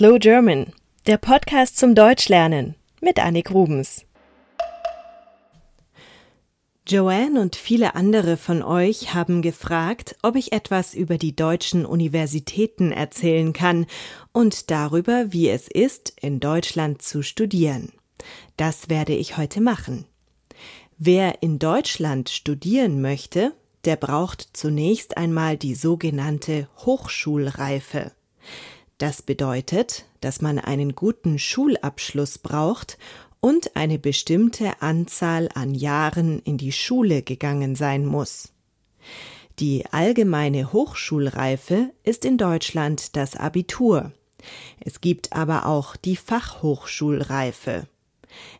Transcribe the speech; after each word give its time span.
Slow 0.00 0.18
German, 0.18 0.72
der 1.06 1.18
Podcast 1.18 1.76
zum 1.76 1.94
Deutschlernen 1.94 2.74
mit 3.02 3.18
Annik 3.18 3.50
Rubens. 3.50 4.06
Joanne 6.88 7.38
und 7.38 7.54
viele 7.54 7.94
andere 7.94 8.38
von 8.38 8.62
euch 8.62 9.12
haben 9.12 9.42
gefragt, 9.42 10.16
ob 10.22 10.36
ich 10.36 10.52
etwas 10.54 10.94
über 10.94 11.18
die 11.18 11.36
deutschen 11.36 11.84
Universitäten 11.84 12.92
erzählen 12.92 13.52
kann 13.52 13.84
und 14.32 14.70
darüber, 14.70 15.34
wie 15.34 15.50
es 15.50 15.68
ist, 15.68 16.14
in 16.18 16.40
Deutschland 16.40 17.02
zu 17.02 17.22
studieren. 17.22 17.92
Das 18.56 18.88
werde 18.88 19.14
ich 19.14 19.36
heute 19.36 19.60
machen. 19.60 20.06
Wer 20.96 21.42
in 21.42 21.58
Deutschland 21.58 22.30
studieren 22.30 23.02
möchte, 23.02 23.52
der 23.84 23.96
braucht 23.96 24.48
zunächst 24.54 25.18
einmal 25.18 25.58
die 25.58 25.74
sogenannte 25.74 26.70
Hochschulreife. 26.86 28.12
Das 29.00 29.22
bedeutet, 29.22 30.04
dass 30.20 30.42
man 30.42 30.58
einen 30.58 30.94
guten 30.94 31.38
Schulabschluss 31.38 32.36
braucht 32.36 32.98
und 33.40 33.74
eine 33.74 33.98
bestimmte 33.98 34.82
Anzahl 34.82 35.48
an 35.54 35.74
Jahren 35.74 36.40
in 36.40 36.58
die 36.58 36.70
Schule 36.70 37.22
gegangen 37.22 37.76
sein 37.76 38.04
muss. 38.04 38.52
Die 39.58 39.86
allgemeine 39.90 40.74
Hochschulreife 40.74 41.88
ist 42.02 42.26
in 42.26 42.36
Deutschland 42.36 43.16
das 43.16 43.36
Abitur. 43.36 44.12
Es 44.80 45.00
gibt 45.00 45.32
aber 45.32 45.64
auch 45.64 45.96
die 45.96 46.16
Fachhochschulreife. 46.16 47.86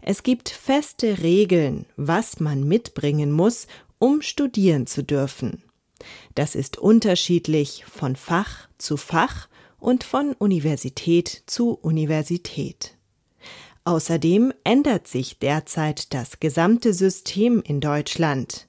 Es 0.00 0.22
gibt 0.22 0.48
feste 0.48 1.22
Regeln, 1.22 1.84
was 1.98 2.40
man 2.40 2.66
mitbringen 2.66 3.30
muss, 3.30 3.66
um 3.98 4.22
studieren 4.22 4.86
zu 4.86 5.04
dürfen. 5.04 5.62
Das 6.34 6.54
ist 6.54 6.78
unterschiedlich 6.78 7.84
von 7.84 8.16
Fach 8.16 8.68
zu 8.78 8.96
Fach 8.96 9.49
und 9.80 10.04
von 10.04 10.34
Universität 10.34 11.42
zu 11.46 11.72
Universität. 11.74 12.96
Außerdem 13.84 14.52
ändert 14.62 15.08
sich 15.08 15.38
derzeit 15.38 16.12
das 16.12 16.38
gesamte 16.38 16.92
System 16.92 17.62
in 17.62 17.80
Deutschland. 17.80 18.68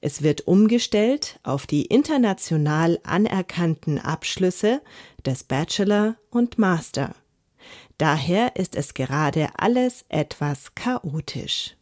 Es 0.00 0.22
wird 0.22 0.46
umgestellt 0.46 1.38
auf 1.42 1.66
die 1.66 1.86
international 1.86 2.98
anerkannten 3.04 3.98
Abschlüsse 3.98 4.80
des 5.24 5.44
Bachelor 5.44 6.16
und 6.30 6.58
Master. 6.58 7.14
Daher 7.98 8.56
ist 8.56 8.74
es 8.74 8.94
gerade 8.94 9.48
alles 9.56 10.04
etwas 10.08 10.74
chaotisch. 10.74 11.76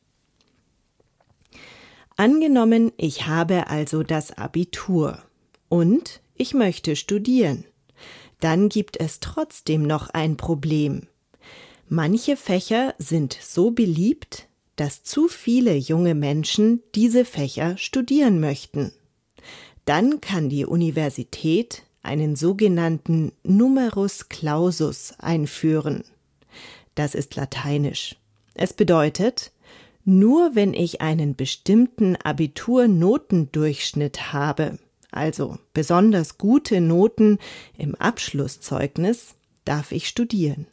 Angenommen, 2.17 2.93
ich 2.97 3.27
habe 3.27 3.69
also 3.69 4.03
das 4.03 4.37
Abitur 4.37 5.23
und 5.69 6.21
ich 6.35 6.55
möchte 6.55 6.97
studieren 6.97 7.65
dann 8.41 8.69
gibt 8.69 8.99
es 8.99 9.21
trotzdem 9.21 9.83
noch 9.83 10.11
ein 10.11 10.37
Problem. 10.37 11.07
Manche 11.89 12.37
Fächer 12.37 12.95
sind 12.99 13.37
so 13.41 13.71
beliebt, 13.71 14.47
dass 14.77 15.03
zu 15.03 15.29
viele 15.29 15.75
junge 15.75 16.15
Menschen 16.15 16.83
diese 16.95 17.25
Fächer 17.25 17.77
studieren 17.77 18.41
möchten. 18.41 18.93
Dann 19.85 20.21
kann 20.21 20.49
die 20.49 20.67
Universität 20.67 21.83
einen 22.03 22.37
sogenannten 22.37 23.33
Numerus 23.43 24.29
Clausus 24.29 25.15
einführen. 25.19 26.05
Das 26.95 27.15
ist 27.15 27.37
lateinisch. 27.37 28.17
Es 28.55 28.73
bedeutet, 28.73 29.53
nur 30.05 30.55
wenn 30.55 30.75
ich 30.75 31.01
einen 31.01 31.37
bestimmten 31.37 32.17
Abiturnotendurchschnitt 32.17 34.33
habe, 34.33 34.79
also 35.11 35.59
besonders 35.73 36.39
gute 36.39 36.81
Noten 36.81 37.39
im 37.77 37.95
Abschlusszeugnis, 37.95 39.35
darf 39.65 39.93
ich 39.93 40.09
studieren. 40.09 40.67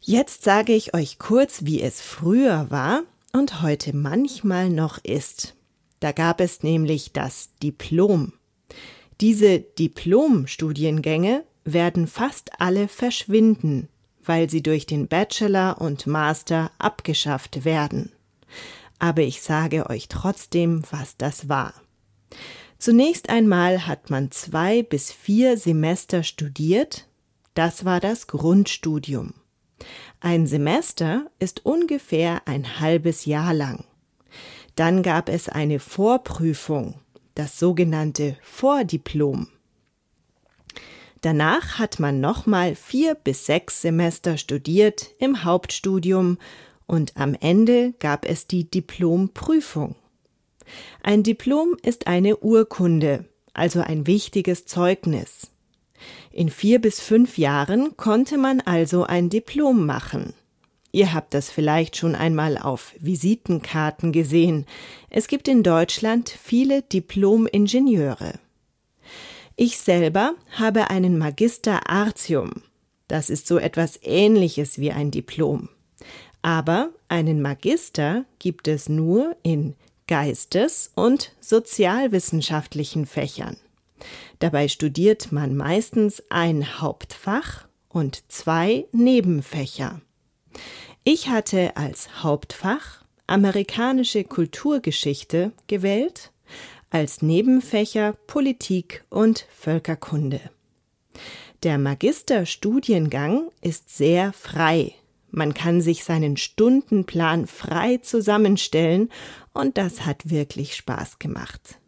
Jetzt 0.00 0.44
sage 0.44 0.74
ich 0.74 0.94
euch 0.94 1.18
kurz, 1.18 1.64
wie 1.64 1.80
es 1.80 2.00
früher 2.00 2.70
war 2.70 3.02
und 3.32 3.62
heute 3.62 3.96
manchmal 3.96 4.68
noch 4.68 4.98
ist. 5.02 5.54
Da 6.00 6.12
gab 6.12 6.40
es 6.40 6.62
nämlich 6.62 7.12
das 7.12 7.50
Diplom. 7.62 8.34
Diese 9.20 9.60
Diplom-Studiengänge 9.60 11.44
werden 11.64 12.06
fast 12.06 12.60
alle 12.60 12.88
verschwinden, 12.88 13.88
weil 14.22 14.50
sie 14.50 14.62
durch 14.62 14.86
den 14.86 15.08
Bachelor 15.08 15.80
und 15.80 16.06
Master 16.06 16.70
abgeschafft 16.78 17.64
werden. 17.64 18.12
Aber 18.98 19.22
ich 19.22 19.40
sage 19.40 19.88
euch 19.88 20.08
trotzdem, 20.08 20.82
was 20.90 21.16
das 21.16 21.48
war. 21.48 21.72
Zunächst 22.84 23.30
einmal 23.30 23.86
hat 23.86 24.10
man 24.10 24.30
zwei 24.30 24.82
bis 24.82 25.10
vier 25.10 25.56
Semester 25.56 26.22
studiert. 26.22 27.08
Das 27.54 27.86
war 27.86 27.98
das 27.98 28.26
Grundstudium. 28.26 29.32
Ein 30.20 30.46
Semester 30.46 31.30
ist 31.38 31.64
ungefähr 31.64 32.42
ein 32.44 32.80
halbes 32.80 33.24
Jahr 33.24 33.54
lang. 33.54 33.86
Dann 34.76 35.02
gab 35.02 35.30
es 35.30 35.48
eine 35.48 35.78
Vorprüfung, 35.78 37.00
das 37.34 37.58
sogenannte 37.58 38.36
Vordiplom. 38.42 39.48
Danach 41.22 41.78
hat 41.78 41.98
man 42.00 42.20
nochmal 42.20 42.74
vier 42.74 43.14
bis 43.14 43.46
sechs 43.46 43.80
Semester 43.80 44.36
studiert 44.36 45.06
im 45.18 45.42
Hauptstudium 45.42 46.36
und 46.84 47.16
am 47.16 47.32
Ende 47.32 47.94
gab 47.98 48.26
es 48.26 48.46
die 48.46 48.70
Diplomprüfung. 48.70 49.96
Ein 51.02 51.22
Diplom 51.22 51.76
ist 51.82 52.06
eine 52.06 52.38
Urkunde, 52.38 53.24
also 53.52 53.80
ein 53.80 54.06
wichtiges 54.06 54.66
Zeugnis. 54.66 55.50
In 56.30 56.50
vier 56.50 56.80
bis 56.80 57.00
fünf 57.00 57.38
Jahren 57.38 57.96
konnte 57.96 58.38
man 58.38 58.60
also 58.60 59.04
ein 59.04 59.30
Diplom 59.30 59.86
machen. 59.86 60.34
Ihr 60.92 61.12
habt 61.12 61.34
das 61.34 61.50
vielleicht 61.50 61.96
schon 61.96 62.14
einmal 62.14 62.56
auf 62.56 62.94
Visitenkarten 63.00 64.12
gesehen. 64.12 64.64
Es 65.10 65.26
gibt 65.26 65.48
in 65.48 65.64
Deutschland 65.64 66.28
viele 66.28 66.82
Diplom-Ingenieure. 66.82 68.34
Ich 69.56 69.78
selber 69.78 70.34
habe 70.52 70.90
einen 70.90 71.18
Magister 71.18 71.90
Artium. 71.90 72.62
Das 73.08 73.28
ist 73.28 73.46
so 73.46 73.58
etwas 73.58 73.98
ähnliches 74.02 74.78
wie 74.78 74.92
ein 74.92 75.10
Diplom. 75.10 75.68
Aber 76.42 76.90
einen 77.08 77.42
Magister 77.42 78.24
gibt 78.38 78.68
es 78.68 78.88
nur 78.88 79.36
in 79.42 79.74
Geistes- 80.06 80.90
und 80.94 81.32
sozialwissenschaftlichen 81.40 83.06
Fächern. 83.06 83.56
Dabei 84.38 84.68
studiert 84.68 85.32
man 85.32 85.56
meistens 85.56 86.22
ein 86.28 86.80
Hauptfach 86.80 87.66
und 87.88 88.30
zwei 88.30 88.86
Nebenfächer. 88.92 90.00
Ich 91.04 91.28
hatte 91.28 91.76
als 91.76 92.22
Hauptfach 92.22 93.04
amerikanische 93.26 94.24
Kulturgeschichte 94.24 95.52
gewählt, 95.66 96.32
als 96.90 97.22
Nebenfächer 97.22 98.12
Politik 98.26 99.04
und 99.10 99.46
Völkerkunde. 99.56 100.40
Der 101.62 101.78
Magisterstudiengang 101.78 103.50
ist 103.62 103.96
sehr 103.96 104.32
frei 104.34 104.94
man 105.34 105.54
kann 105.54 105.80
sich 105.80 106.04
seinen 106.04 106.36
Stundenplan 106.36 107.46
frei 107.46 107.98
zusammenstellen 107.98 109.10
und 109.52 109.76
das 109.78 110.06
hat 110.06 110.30
wirklich 110.30 110.76
Spaß 110.76 111.18
gemacht. 111.18 111.78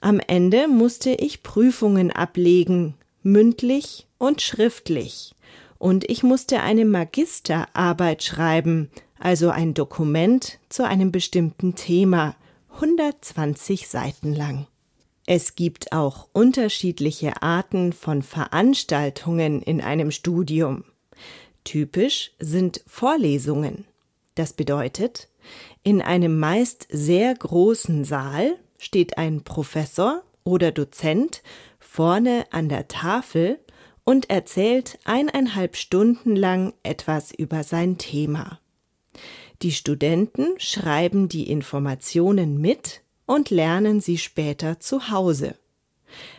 Am 0.00 0.20
Ende 0.20 0.68
musste 0.68 1.10
ich 1.10 1.42
Prüfungen 1.42 2.10
ablegen, 2.10 2.94
mündlich 3.22 4.06
und 4.18 4.42
schriftlich. 4.42 5.34
Und 5.78 6.08
ich 6.08 6.22
musste 6.22 6.60
eine 6.62 6.84
Magisterarbeit 6.84 8.22
schreiben, 8.22 8.90
also 9.18 9.50
ein 9.50 9.74
Dokument 9.74 10.58
zu 10.68 10.86
einem 10.86 11.12
bestimmten 11.12 11.74
Thema, 11.74 12.36
120 12.74 13.88
Seiten 13.88 14.34
lang. 14.34 14.66
Es 15.26 15.56
gibt 15.56 15.92
auch 15.92 16.28
unterschiedliche 16.32 17.42
Arten 17.42 17.92
von 17.92 18.22
Veranstaltungen 18.22 19.60
in 19.60 19.80
einem 19.80 20.10
Studium. 20.10 20.84
Typisch 21.66 22.30
sind 22.38 22.80
Vorlesungen. 22.86 23.86
Das 24.36 24.52
bedeutet, 24.52 25.28
in 25.82 26.00
einem 26.00 26.38
meist 26.38 26.86
sehr 26.90 27.34
großen 27.34 28.04
Saal 28.04 28.56
steht 28.78 29.18
ein 29.18 29.42
Professor 29.42 30.22
oder 30.44 30.70
Dozent 30.70 31.42
vorne 31.80 32.44
an 32.52 32.68
der 32.68 32.86
Tafel 32.86 33.58
und 34.04 34.30
erzählt 34.30 35.00
eineinhalb 35.02 35.74
Stunden 35.76 36.36
lang 36.36 36.72
etwas 36.84 37.32
über 37.34 37.64
sein 37.64 37.98
Thema. 37.98 38.60
Die 39.62 39.72
Studenten 39.72 40.46
schreiben 40.58 41.28
die 41.28 41.50
Informationen 41.50 42.60
mit 42.60 43.02
und 43.26 43.50
lernen 43.50 44.00
sie 44.00 44.18
später 44.18 44.78
zu 44.78 45.10
Hause. 45.10 45.56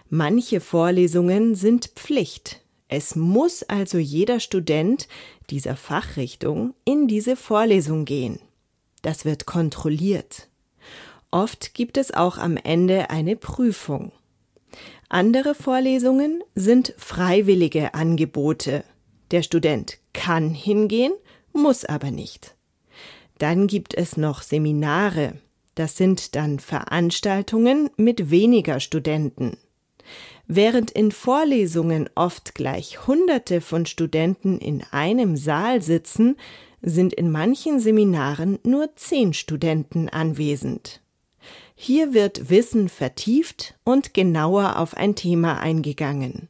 Manche 0.10 0.62
Vorlesungen 0.62 1.56
sind 1.56 1.88
Pflicht, 1.96 2.62
es 2.90 3.16
muss 3.16 3.64
also 3.64 3.98
jeder 3.98 4.40
Student 4.40 5.08
dieser 5.50 5.76
Fachrichtung 5.76 6.74
in 6.86 7.08
diese 7.08 7.36
Vorlesung 7.36 8.06
gehen. 8.06 8.40
Das 9.02 9.26
wird 9.26 9.46
kontrolliert. 9.46 10.48
Oft 11.30 11.74
gibt 11.74 11.98
es 11.98 12.14
auch 12.14 12.38
am 12.38 12.58
Ende 12.58 13.10
eine 13.10 13.36
Prüfung. 13.36 14.12
Andere 15.10 15.56
Vorlesungen 15.56 16.44
sind 16.56 16.94
freiwillige 16.98 17.94
Angebote. 17.94 18.84
Der 19.32 19.44
Student 19.44 20.00
kann 20.14 20.50
hingehen, 20.50 21.14
muss 21.54 21.84
aber 21.86 22.12
nicht. 22.12 22.56
Dann 23.38 23.68
gibt 23.68 23.94
es 23.94 24.18
noch 24.18 24.42
Seminare. 24.42 25.34
Das 25.76 25.96
sind 25.98 26.36
dann 26.36 26.60
Veranstaltungen 26.60 27.90
mit 27.98 28.32
weniger 28.32 28.80
Studenten. 28.80 29.58
Während 30.48 30.92
in 30.92 31.12
Vorlesungen 31.12 32.10
oft 32.16 32.56
gleich 32.56 33.06
Hunderte 33.06 33.60
von 33.60 33.86
Studenten 33.86 34.60
in 34.60 34.82
einem 34.92 35.36
Saal 35.36 35.82
sitzen, 35.82 36.38
sind 36.82 37.14
in 37.14 37.32
manchen 37.32 37.82
Seminaren 37.82 38.58
nur 38.64 38.96
zehn 38.96 39.34
Studenten 39.34 40.08
anwesend. 40.08 41.02
Hier 41.76 42.14
wird 42.14 42.50
Wissen 42.50 42.88
vertieft 42.88 43.76
und 43.84 44.14
genauer 44.14 44.80
auf 44.80 44.96
ein 44.96 45.16
Thema 45.16 45.60
eingegangen. 45.60 46.48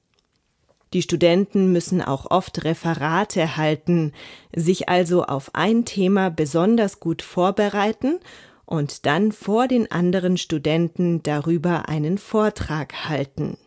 Die 0.94 1.02
Studenten 1.02 1.74
müssen 1.74 2.02
auch 2.02 2.30
oft 2.30 2.64
Referate 2.64 3.58
halten, 3.58 4.14
sich 4.56 4.88
also 4.88 5.24
auf 5.24 5.54
ein 5.54 5.86
Thema 5.86 6.30
besonders 6.30 7.00
gut 7.00 7.22
vorbereiten 7.22 8.20
und 8.66 9.06
dann 9.06 9.32
vor 9.32 9.68
den 9.68 9.92
anderen 9.92 10.38
Studenten 10.38 11.24
darüber 11.24 11.90
einen 11.90 12.18
Vortrag 12.18 13.10
halten. 13.10 13.58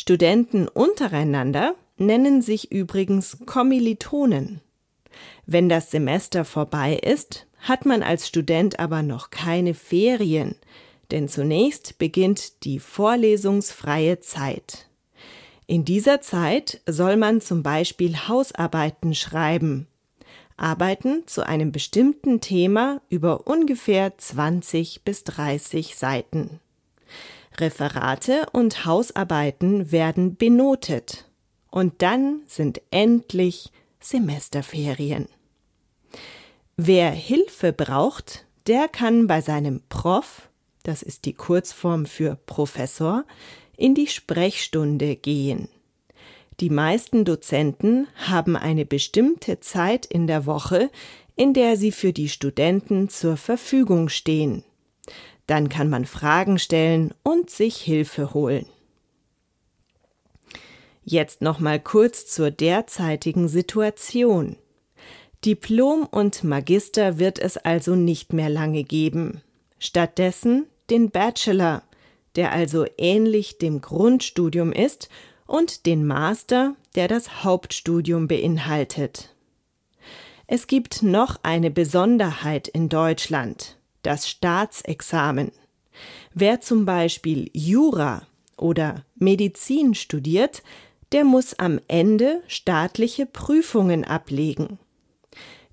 Studenten 0.00 0.66
untereinander 0.66 1.74
nennen 1.98 2.40
sich 2.40 2.72
übrigens 2.72 3.36
Kommilitonen. 3.44 4.62
Wenn 5.44 5.68
das 5.68 5.90
Semester 5.90 6.46
vorbei 6.46 6.94
ist, 6.94 7.46
hat 7.58 7.84
man 7.84 8.02
als 8.02 8.26
Student 8.26 8.80
aber 8.80 9.02
noch 9.02 9.28
keine 9.28 9.74
Ferien, 9.74 10.54
denn 11.10 11.28
zunächst 11.28 11.98
beginnt 11.98 12.64
die 12.64 12.78
vorlesungsfreie 12.78 14.20
Zeit. 14.20 14.88
In 15.66 15.84
dieser 15.84 16.22
Zeit 16.22 16.80
soll 16.86 17.18
man 17.18 17.42
zum 17.42 17.62
Beispiel 17.62 18.26
Hausarbeiten 18.26 19.14
schreiben. 19.14 19.86
Arbeiten 20.56 21.24
zu 21.26 21.46
einem 21.46 21.72
bestimmten 21.72 22.40
Thema 22.40 23.02
über 23.10 23.46
ungefähr 23.46 24.16
20 24.16 25.02
bis 25.04 25.24
30 25.24 25.94
Seiten. 25.96 26.58
Referate 27.58 28.46
und 28.52 28.84
Hausarbeiten 28.84 29.92
werden 29.92 30.36
benotet. 30.36 31.26
Und 31.70 32.02
dann 32.02 32.40
sind 32.46 32.80
endlich 32.90 33.70
Semesterferien. 34.00 35.28
Wer 36.76 37.10
Hilfe 37.10 37.72
braucht, 37.72 38.46
der 38.66 38.88
kann 38.88 39.26
bei 39.26 39.40
seinem 39.40 39.82
Prof, 39.88 40.48
das 40.82 41.02
ist 41.02 41.26
die 41.26 41.34
Kurzform 41.34 42.06
für 42.06 42.36
Professor, 42.46 43.24
in 43.76 43.94
die 43.94 44.06
Sprechstunde 44.06 45.16
gehen. 45.16 45.68
Die 46.60 46.70
meisten 46.70 47.24
Dozenten 47.24 48.06
haben 48.14 48.56
eine 48.56 48.84
bestimmte 48.84 49.60
Zeit 49.60 50.04
in 50.04 50.26
der 50.26 50.44
Woche, 50.44 50.90
in 51.36 51.54
der 51.54 51.76
sie 51.76 51.90
für 51.90 52.12
die 52.12 52.28
Studenten 52.28 53.08
zur 53.08 53.38
Verfügung 53.38 54.10
stehen. 54.10 54.62
Dann 55.50 55.68
kann 55.68 55.90
man 55.90 56.04
Fragen 56.04 56.60
stellen 56.60 57.12
und 57.24 57.50
sich 57.50 57.78
Hilfe 57.78 58.34
holen. 58.34 58.66
Jetzt 61.02 61.42
noch 61.42 61.58
mal 61.58 61.80
kurz 61.80 62.26
zur 62.26 62.52
derzeitigen 62.52 63.48
Situation. 63.48 64.54
Diplom 65.44 66.06
und 66.08 66.44
Magister 66.44 67.18
wird 67.18 67.40
es 67.40 67.56
also 67.56 67.96
nicht 67.96 68.32
mehr 68.32 68.48
lange 68.48 68.84
geben. 68.84 69.42
Stattdessen 69.80 70.66
den 70.88 71.10
Bachelor, 71.10 71.82
der 72.36 72.52
also 72.52 72.86
ähnlich 72.96 73.58
dem 73.58 73.80
Grundstudium 73.80 74.70
ist, 74.70 75.08
und 75.48 75.84
den 75.84 76.06
Master, 76.06 76.76
der 76.94 77.08
das 77.08 77.42
Hauptstudium 77.42 78.28
beinhaltet. 78.28 79.34
Es 80.46 80.68
gibt 80.68 81.02
noch 81.02 81.40
eine 81.42 81.72
Besonderheit 81.72 82.68
in 82.68 82.88
Deutschland, 82.88 83.79
das 84.02 84.28
Staatsexamen. 84.28 85.52
Wer 86.34 86.60
zum 86.60 86.84
Beispiel 86.84 87.50
Jura 87.52 88.26
oder 88.56 89.04
Medizin 89.16 89.94
studiert, 89.94 90.62
der 91.12 91.24
muss 91.24 91.58
am 91.58 91.80
Ende 91.88 92.42
staatliche 92.46 93.26
Prüfungen 93.26 94.04
ablegen. 94.04 94.78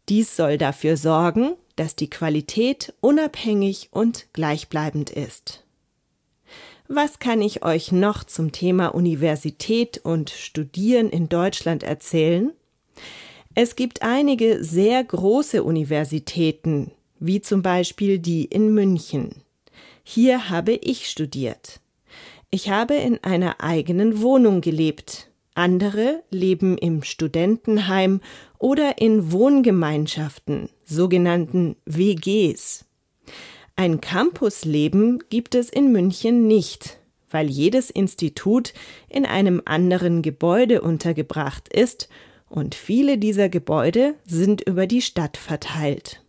Dies 0.10 0.36
soll 0.36 0.58
dafür 0.58 0.98
sorgen, 0.98 1.56
dass 1.76 1.96
die 1.96 2.10
Qualität 2.10 2.94
unabhängig 3.02 3.90
und 3.92 4.28
gleichbleibend 4.34 5.10
ist. 5.10 5.64
Was 6.88 7.20
kann 7.20 7.42
ich 7.42 7.64
euch 7.64 7.92
noch 7.92 8.24
zum 8.24 8.54
Thema 8.54 8.96
Universität 8.96 10.00
und 10.04 10.30
Studieren 10.30 11.10
in 11.10 11.28
Deutschland 11.28 11.84
erzählen? 11.84 12.54
Es 13.54 13.76
gibt 13.76 14.04
einige 14.04 14.64
sehr 14.64 15.04
große 15.04 15.64
Universitäten, 15.64 16.92
wie 17.20 17.42
zum 17.42 17.62
Beispiel 17.62 18.20
die 18.20 18.46
in 18.46 18.74
München. 18.74 19.44
Hier 20.04 20.50
habe 20.50 20.74
ich 20.74 21.10
studiert. 21.10 21.80
Ich 22.50 22.70
habe 22.70 22.96
in 22.96 23.24
einer 23.24 23.62
eigenen 23.62 24.22
Wohnung 24.22 24.62
gelebt. 24.62 25.30
Andere 25.54 26.24
leben 26.30 26.78
im 26.78 27.04
Studentenheim 27.04 28.22
oder 28.60 29.00
in 29.00 29.32
Wohngemeinschaften, 29.32 30.70
sogenannten 30.86 31.76
WGs. 31.86 32.86
Ein 33.76 34.02
Campusleben 34.02 35.24
gibt 35.30 35.56
es 35.56 35.70
in 35.70 35.92
München 35.92 36.48
nicht, 36.48 37.00
weil 37.30 37.50
jedes 37.50 37.90
Institut 37.90 38.74
in 39.10 39.26
einem 39.26 39.62
anderen 39.66 40.22
Gebäude 40.22 40.82
untergebracht 40.82 41.68
ist 41.74 42.08
und 42.50 42.76
viele 42.76 43.18
dieser 43.18 43.50
Gebäude 43.50 44.16
sind 44.26 44.62
über 44.62 44.88
die 44.88 45.02
Stadt 45.02 45.38
verteilt. 45.38 46.22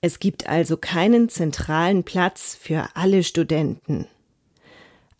Es 0.00 0.20
gibt 0.20 0.48
also 0.48 0.76
keinen 0.76 1.28
zentralen 1.28 2.04
Platz 2.04 2.56
für 2.60 2.88
alle 2.94 3.22
Studenten. 3.24 4.06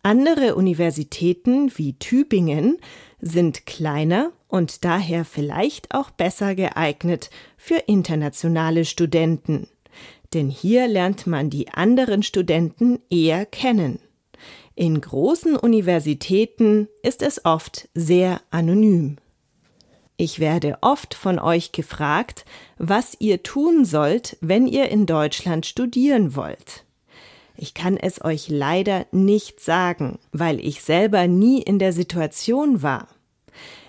Andere 0.03 0.55
Universitäten 0.55 1.71
wie 1.77 1.93
Tübingen 1.99 2.77
sind 3.19 3.65
kleiner 3.65 4.31
und 4.47 4.85
daher 4.85 5.25
vielleicht 5.25 5.93
auch 5.93 6.09
besser 6.09 6.55
geeignet 6.55 7.29
für 7.57 7.75
internationale 7.75 8.85
Studenten 8.85 9.67
denn 10.33 10.49
hier 10.49 10.87
lernt 10.87 11.27
man 11.27 11.49
die 11.49 11.69
anderen 11.69 12.23
Studenten 12.23 12.99
eher 13.09 13.45
kennen. 13.45 13.99
In 14.75 15.01
großen 15.01 15.55
Universitäten 15.55 16.87
ist 17.03 17.21
es 17.21 17.43
oft 17.45 17.89
sehr 17.93 18.41
anonym. 18.51 19.17
Ich 20.21 20.41
werde 20.41 20.79
oft 20.81 21.13
von 21.13 21.39
euch 21.39 21.71
gefragt, 21.71 22.43
was 22.77 23.15
ihr 23.19 23.41
tun 23.41 23.85
sollt, 23.85 24.35
wenn 24.41 24.67
ihr 24.67 24.89
in 24.89 25.05
Deutschland 25.05 25.65
studieren 25.65 26.35
wollt. 26.35 26.83
Ich 27.55 27.73
kann 27.73 27.95
es 27.95 28.21
euch 28.21 28.49
leider 28.49 29.05
nicht 29.13 29.61
sagen, 29.61 30.19
weil 30.33 30.59
ich 30.59 30.81
selber 30.81 31.27
nie 31.27 31.61
in 31.61 31.79
der 31.79 31.93
Situation 31.93 32.81
war. 32.81 33.07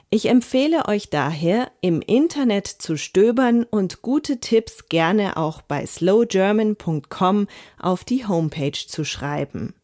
Ich 0.08 0.28
empfehle 0.28 0.86
euch 0.86 1.10
daher, 1.10 1.72
im 1.80 2.00
Internet 2.00 2.68
zu 2.68 2.96
stöbern 2.96 3.64
und 3.64 4.00
gute 4.00 4.38
Tipps 4.38 4.88
gerne 4.88 5.36
auch 5.36 5.62
bei 5.62 5.84
slowgerman.com 5.84 7.48
auf 7.76 8.04
die 8.04 8.24
Homepage 8.24 8.86
zu 8.86 9.02
schreiben. 9.02 9.74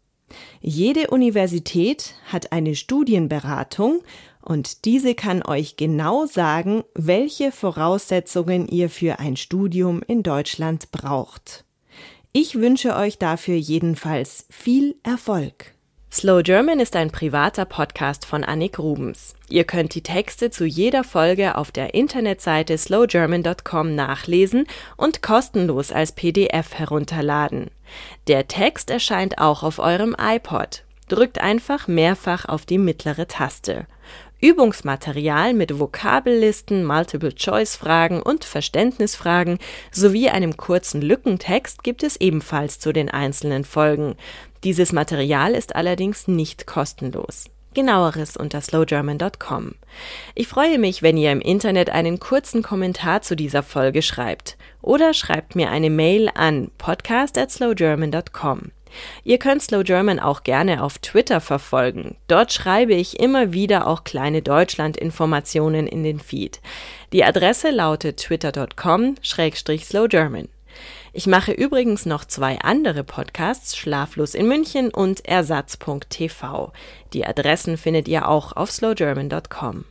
Jede 0.61 1.11
Universität 1.11 2.15
hat 2.27 2.53
eine 2.53 2.75
Studienberatung 2.75 4.03
und 4.47 4.85
diese 4.85 5.15
kann 5.17 5.43
euch 5.43 5.77
genau 5.77 6.25
sagen, 6.25 6.85
welche 6.95 7.51
Voraussetzungen 7.51 8.69
ihr 8.69 8.89
für 8.89 9.19
ein 9.19 9.37
Studium 9.37 10.03
in 10.07 10.23
Deutschland 10.23 10.93
braucht. 10.93 11.65
Ich 12.33 12.55
wünsche 12.55 12.95
euch 12.95 13.19
dafür 13.19 13.57
jedenfalls 13.57 14.47
viel 14.49 14.95
Erfolg. 15.03 15.75
Slow 16.13 16.43
German 16.45 16.79
ist 16.79 16.95
ein 16.95 17.11
privater 17.11 17.65
Podcast 17.65 18.25
von 18.25 18.45
Annik 18.45 18.79
Rubens. 18.79 19.35
Ihr 19.49 19.65
könnt 19.65 19.95
die 19.97 20.03
Texte 20.03 20.51
zu 20.51 20.65
jeder 20.65 21.03
Folge 21.03 21.57
auf 21.57 21.73
der 21.73 21.95
Internetseite 21.95 22.79
slowgerman.com 22.79 23.95
nachlesen 23.97 24.67
und 24.97 25.23
kostenlos 25.23 25.91
als 25.91 26.13
PDF 26.13 26.75
herunterladen. 26.75 27.71
Der 28.29 28.47
Text 28.47 28.91
erscheint 28.91 29.39
auch 29.39 29.65
auf 29.65 29.81
eurem 29.81 30.15
iPod. 30.19 30.85
Drückt 31.09 31.41
einfach 31.41 31.87
mehrfach 31.87 32.47
auf 32.47 32.65
die 32.65 32.79
mittlere 32.79 33.29
Taste. 33.29 33.87
Übungsmaterial 34.41 35.55
mit 35.55 35.79
Vokabellisten, 35.79 36.85
Multiple-Choice-Fragen 36.85 38.23
und 38.23 38.45
Verständnisfragen 38.45 39.59
sowie 39.91 40.29
einem 40.29 40.57
kurzen 40.57 41.01
Lückentext 41.01 41.83
gibt 41.83 42.03
es 42.03 42.17
ebenfalls 42.21 42.79
zu 42.79 42.93
den 42.93 43.11
einzelnen 43.11 43.65
Folgen. 43.65 44.17
Dieses 44.65 44.93
Material 44.93 45.55
ist 45.55 45.75
allerdings 45.75 46.29
nicht 46.29 46.67
kostenlos. 46.67 47.51
Genaueres 47.73 48.37
unter 48.37 48.63
slowgerman.com. 48.63 49.75
Ich 50.35 50.49
freue 50.49 50.79
mich, 50.79 51.03
wenn 51.03 51.19
ihr 51.19 51.31
im 51.31 51.43
Internet 51.43 51.91
einen 51.91 52.19
kurzen 52.19 52.63
Kommentar 52.63 53.21
zu 53.21 53.37
dieser 53.37 53.63
Folge 53.63 54.01
schreibt 54.01 54.57
oder 54.81 55.13
schreibt 55.13 55.57
mir 55.57 55.71
eine 55.71 55.91
Mail 55.91 56.31
an 56.35 56.71
podcast 56.79 57.37
at 57.37 57.51
slowgerman.com. 57.51 58.71
Ihr 59.25 59.39
könnt 59.39 59.63
Slow 59.63 59.85
German 59.85 60.21
auch 60.21 60.43
gerne 60.43 60.83
auf 60.83 60.99
Twitter 60.99 61.41
verfolgen. 61.41 62.17
Dort 62.29 62.53
schreibe 62.53 62.93
ich 62.95 63.19
immer 63.21 63.53
wieder 63.53 63.87
auch 63.87 64.05
kleine 64.05 64.43
Deutschland-Informationen 64.43 65.87
in 65.87 66.03
den 66.03 66.21
Feed. 66.21 66.61
Die 67.13 67.25
Adresse 67.25 67.71
lautet 67.71 68.19
twitter.com-slowgerman. 68.19 70.49
Ich 71.13 71.27
mache 71.27 71.53
übrigens 71.53 72.05
noch 72.05 72.27
zwei 72.27 72.59
andere 72.61 73.03
Podcasts, 73.03 73.75
Schlaflos 73.77 74.35
in 74.35 74.47
München 74.47 74.93
und 74.93 75.27
Ersatz.tv. 75.27 76.73
Die 77.15 77.25
Adressen 77.25 77.79
findet 77.79 78.09
ihr 78.09 78.29
auch 78.29 78.53
auf 78.53 78.71
slowgerman.com. 78.71 79.87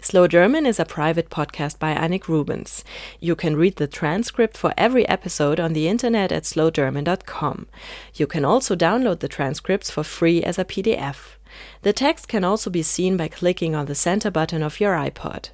Slow 0.00 0.28
German 0.28 0.64
is 0.64 0.78
a 0.78 0.84
private 0.84 1.28
podcast 1.28 1.80
by 1.80 1.92
Annick 1.92 2.28
Rubens. 2.28 2.84
You 3.18 3.34
can 3.34 3.56
read 3.56 3.76
the 3.76 3.88
transcript 3.88 4.56
for 4.56 4.72
every 4.78 5.06
episode 5.08 5.58
on 5.58 5.72
the 5.72 5.88
internet 5.88 6.30
at 6.30 6.44
slowgerman.com. 6.44 7.66
You 8.14 8.28
can 8.28 8.44
also 8.44 8.76
download 8.76 9.18
the 9.18 9.28
transcripts 9.28 9.90
for 9.90 10.04
free 10.04 10.42
as 10.44 10.56
a 10.56 10.64
PDF. 10.64 11.34
The 11.82 11.92
text 11.92 12.28
can 12.28 12.44
also 12.44 12.70
be 12.70 12.82
seen 12.82 13.16
by 13.16 13.26
clicking 13.26 13.74
on 13.74 13.86
the 13.86 13.96
center 13.96 14.30
button 14.30 14.62
of 14.62 14.78
your 14.78 14.94
iPod. 14.94 15.50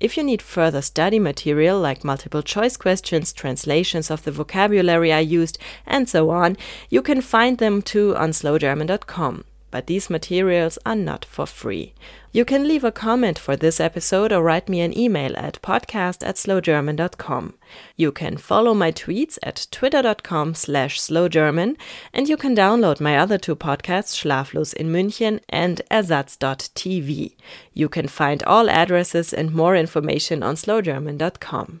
If 0.00 0.16
you 0.16 0.22
need 0.22 0.40
further 0.40 0.80
study 0.80 1.18
material 1.18 1.78
like 1.78 2.02
multiple 2.02 2.42
choice 2.42 2.78
questions, 2.78 3.32
translations 3.32 4.10
of 4.10 4.24
the 4.24 4.32
vocabulary 4.32 5.12
I 5.12 5.20
used, 5.20 5.58
and 5.86 6.08
so 6.08 6.30
on, 6.30 6.56
you 6.88 7.02
can 7.02 7.20
find 7.20 7.58
them 7.58 7.82
too 7.82 8.16
on 8.16 8.30
slowgerman.com. 8.30 9.44
But 9.72 9.88
these 9.88 10.08
materials 10.08 10.78
are 10.86 10.94
not 10.94 11.24
for 11.24 11.46
free. 11.46 11.94
You 12.30 12.44
can 12.44 12.68
leave 12.68 12.84
a 12.84 12.92
comment 12.92 13.38
for 13.38 13.56
this 13.56 13.80
episode 13.80 14.32
or 14.32 14.42
write 14.42 14.68
me 14.68 14.80
an 14.80 14.96
email 14.96 15.36
at 15.36 15.60
podcast 15.62 16.24
at 16.26 16.36
slowgerman.com. 16.36 17.54
You 17.96 18.12
can 18.12 18.36
follow 18.36 18.74
my 18.74 18.92
tweets 18.92 19.38
at 19.42 19.66
twitter.com 19.70 20.54
slash 20.54 21.00
slowgerman 21.00 21.76
and 22.12 22.28
you 22.28 22.36
can 22.36 22.54
download 22.54 23.00
my 23.00 23.16
other 23.18 23.38
two 23.38 23.56
podcasts, 23.56 24.14
Schlaflos 24.14 24.74
in 24.74 24.92
München 24.92 25.40
and 25.48 25.80
Ersatz.tv. 25.90 27.34
You 27.72 27.88
can 27.88 28.08
find 28.08 28.42
all 28.44 28.70
addresses 28.70 29.32
and 29.32 29.52
more 29.52 29.74
information 29.74 30.42
on 30.42 30.54
slowgerman.com. 30.54 31.80